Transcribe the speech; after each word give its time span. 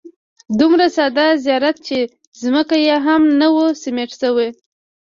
دومره 0.59 0.85
ساده 0.97 1.27
زیارت 1.45 1.77
چې 1.87 1.97
ځمکه 2.41 2.75
یې 2.87 2.95
هم 3.05 3.21
نه 3.39 3.47
وه 3.53 3.67
سیمټ 3.83 4.11
شوې. 4.21 4.49